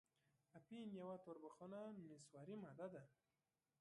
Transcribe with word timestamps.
اپین 0.57 0.87
یوه 0.99 1.15
توربخنه 1.25 1.81
نسواري 2.09 2.55
ماده 2.63 2.87
ده. 2.93 3.03